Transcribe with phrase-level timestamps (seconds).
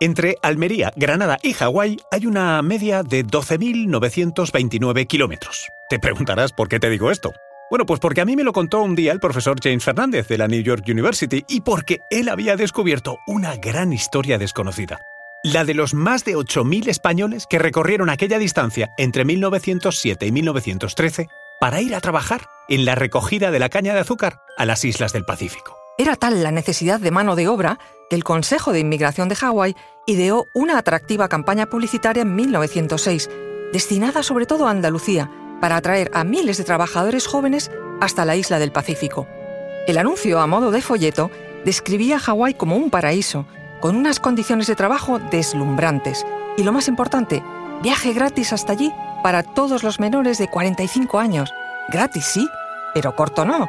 [0.00, 5.68] Entre Almería, Granada y Hawái hay una media de 12.929 kilómetros.
[5.90, 7.32] Te preguntarás por qué te digo esto.
[7.68, 10.38] Bueno, pues porque a mí me lo contó un día el profesor James Fernández de
[10.38, 15.00] la New York University y porque él había descubierto una gran historia desconocida.
[15.42, 21.26] La de los más de 8.000 españoles que recorrieron aquella distancia entre 1907 y 1913
[21.58, 25.12] para ir a trabajar en la recogida de la caña de azúcar a las islas
[25.12, 25.77] del Pacífico.
[26.00, 29.74] Era tal la necesidad de mano de obra que el Consejo de Inmigración de Hawái
[30.06, 33.28] ideó una atractiva campaña publicitaria en 1906,
[33.72, 35.28] destinada sobre todo a Andalucía,
[35.60, 39.26] para atraer a miles de trabajadores jóvenes hasta la isla del Pacífico.
[39.88, 41.32] El anuncio, a modo de folleto,
[41.64, 43.46] describía Hawái como un paraíso,
[43.80, 46.24] con unas condiciones de trabajo deslumbrantes
[46.56, 47.42] y, lo más importante,
[47.82, 48.92] viaje gratis hasta allí
[49.24, 51.52] para todos los menores de 45 años.
[51.88, 52.48] Gratis, sí,
[52.94, 53.68] pero corto no.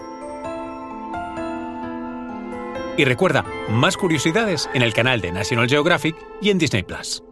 [2.97, 7.23] Y recuerda, más curiosidades en el canal de National Geographic y en Disney Plus.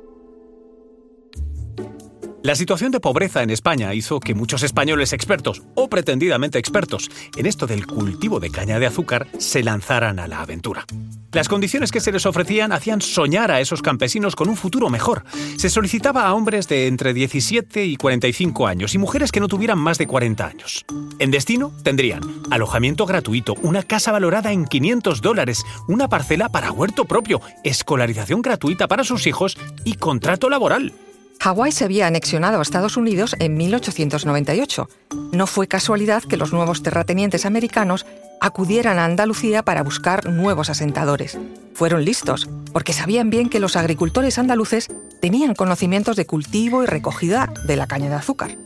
[2.41, 7.45] La situación de pobreza en España hizo que muchos españoles expertos, o pretendidamente expertos, en
[7.45, 10.85] esto del cultivo de caña de azúcar, se lanzaran a la aventura.
[11.33, 15.25] Las condiciones que se les ofrecían hacían soñar a esos campesinos con un futuro mejor.
[15.57, 19.77] Se solicitaba a hombres de entre 17 y 45 años y mujeres que no tuvieran
[19.77, 20.85] más de 40 años.
[21.19, 27.03] En destino tendrían alojamiento gratuito, una casa valorada en 500 dólares, una parcela para huerto
[27.03, 30.93] propio, escolarización gratuita para sus hijos y contrato laboral.
[31.41, 34.89] Hawái se había anexionado a Estados Unidos en 1898.
[35.31, 38.05] No fue casualidad que los nuevos terratenientes americanos
[38.41, 41.37] acudieran a Andalucía para buscar nuevos asentadores.
[41.73, 44.89] Fueron listos, porque sabían bien que los agricultores andaluces
[45.21, 48.57] tenían conocimientos de cultivo y recogida de la caña de azúcar.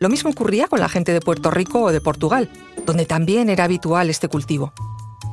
[0.00, 2.50] Lo mismo ocurría con la gente de Puerto Rico o de Portugal,
[2.86, 4.72] donde también era habitual este cultivo.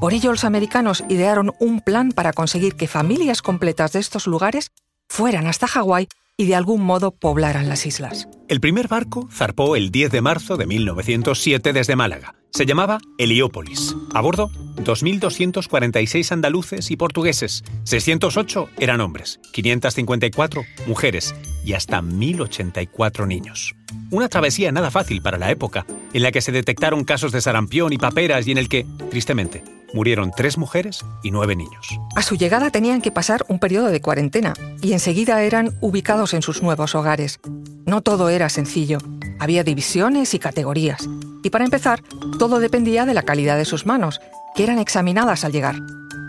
[0.02, 4.72] Por ello los americanos idearon un plan para conseguir que familias completas de estos lugares
[5.08, 8.28] fueran hasta Hawái y de algún modo poblaran las islas.
[8.48, 12.36] El primer barco zarpó el 10 de marzo de 1907 desde Málaga.
[12.52, 13.96] Se llamaba Heliópolis.
[14.14, 17.64] A bordo, 2.246 andaluces y portugueses.
[17.84, 21.34] 608 eran hombres, 554 mujeres
[21.66, 23.76] y hasta 1.084 niños.
[24.12, 27.94] Una travesía nada fácil para la época, en la que se detectaron casos de sarampión
[27.94, 31.88] y paperas y en el que, tristemente, murieron tres mujeres y nueve niños.
[32.16, 36.42] A su llegada tenían que pasar un periodo de cuarentena y enseguida eran ubicados en
[36.42, 37.40] sus nuevos hogares.
[37.86, 38.98] No todo era sencillo.
[39.40, 41.08] Había divisiones y categorías.
[41.44, 42.02] Y para empezar,
[42.40, 44.22] todo dependía de la calidad de sus manos,
[44.56, 45.76] que eran examinadas al llegar.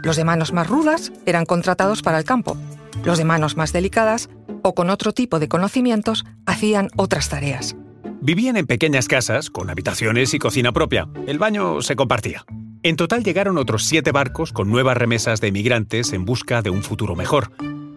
[0.02, 2.56] Los de manos más rudas eran contratados para el campo.
[3.04, 4.28] Los de manos más delicadas
[4.62, 7.76] o con otro tipo de conocimientos hacían otras tareas.
[8.20, 11.08] Vivían en pequeñas casas, con habitaciones y cocina propia.
[11.26, 12.44] El baño se compartía.
[12.84, 16.82] En total llegaron otros siete barcos con nuevas remesas de emigrantes en busca de un
[16.82, 17.50] futuro mejor.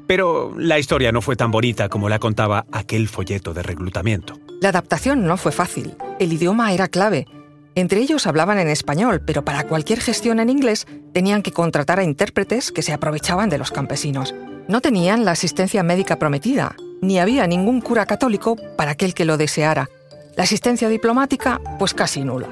[0.08, 4.40] Pero la historia no fue tan bonita como la contaba aquel folleto de reclutamiento.
[4.62, 5.98] La adaptación no fue fácil.
[6.22, 7.28] El idioma era clave.
[7.76, 12.06] Entre ellos hablaban en español, pero para cualquier gestión en inglés tenían que contratar a
[12.06, 14.34] intérpretes que se aprovechaban de los campesinos.
[14.70, 19.36] No tenían la asistencia médica prometida, ni había ningún cura católico para aquel que lo
[19.36, 19.90] deseara.
[20.38, 22.48] La asistencia diplomática, pues casi nula.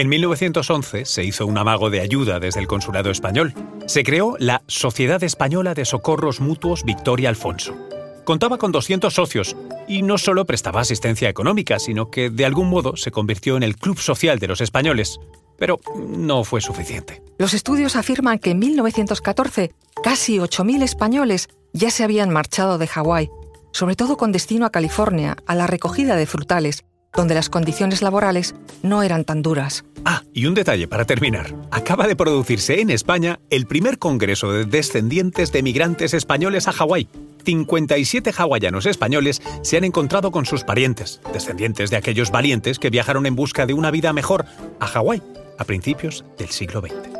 [0.00, 3.52] En 1911 se hizo un amago de ayuda desde el Consulado Español.
[3.84, 7.76] Se creó la Sociedad Española de Socorros Mutuos Victoria Alfonso.
[8.24, 12.96] Contaba con 200 socios y no solo prestaba asistencia económica, sino que de algún modo
[12.96, 15.20] se convirtió en el club social de los españoles.
[15.58, 15.78] Pero
[16.08, 17.22] no fue suficiente.
[17.36, 23.28] Los estudios afirman que en 1914 casi 8.000 españoles ya se habían marchado de Hawái,
[23.70, 26.84] sobre todo con destino a California, a la recogida de frutales,
[27.14, 29.84] donde las condiciones laborales no eran tan duras.
[30.04, 31.54] Ah, y un detalle para terminar.
[31.70, 37.08] Acaba de producirse en España el primer congreso de descendientes de migrantes españoles a Hawái.
[37.44, 43.26] 57 hawaianos españoles se han encontrado con sus parientes, descendientes de aquellos valientes que viajaron
[43.26, 44.44] en busca de una vida mejor
[44.78, 45.22] a Hawái
[45.58, 47.19] a principios del siglo XX.